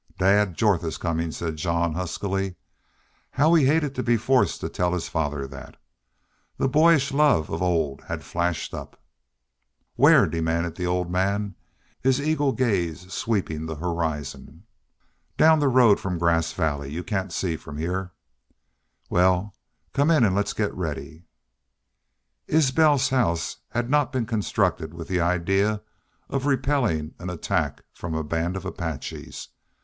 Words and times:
"Dad 0.17 0.57
Jorth 0.57 0.83
is 0.83 0.97
comin'," 0.97 1.31
said 1.31 1.57
Jean, 1.57 1.93
huskily. 1.93 2.55
How 3.29 3.53
he 3.53 3.67
hated 3.67 3.93
to 3.93 4.01
be 4.01 4.17
forced 4.17 4.59
to 4.61 4.67
tell 4.67 4.93
his 4.93 5.07
father 5.07 5.45
that! 5.45 5.77
The 6.57 6.67
boyish 6.67 7.11
love 7.11 7.51
of 7.51 7.61
old 7.61 8.01
had 8.05 8.23
flashed 8.23 8.73
up. 8.73 8.99
"Whar?" 9.97 10.25
demanded 10.25 10.73
the 10.73 10.87
old 10.87 11.11
man, 11.11 11.53
his 12.01 12.19
eagle 12.19 12.51
gaze 12.51 13.13
sweeping 13.13 13.67
the 13.67 13.75
horizon. 13.75 14.63
"Down 15.37 15.59
the 15.59 15.67
road 15.67 15.99
from 15.99 16.17
Grass 16.17 16.51
Valley. 16.53 16.91
You 16.91 17.03
can't 17.03 17.31
see 17.31 17.55
from 17.55 17.77
here." 17.77 18.11
"Wal, 19.07 19.53
come 19.93 20.09
in 20.09 20.25
an' 20.25 20.33
let's 20.33 20.53
get 20.53 20.73
ready." 20.73 21.25
Isbel's 22.47 23.09
house 23.09 23.57
had 23.69 23.87
not 23.87 24.11
been 24.11 24.25
constructed 24.25 24.95
with 24.95 25.07
the 25.07 25.19
idea 25.21 25.83
of 26.27 26.47
repelling 26.47 27.13
an 27.19 27.29
attack 27.29 27.81
from 27.93 28.15
a 28.15 28.23
band 28.23 28.55
of 28.55 28.65
Apaches. 28.65 29.49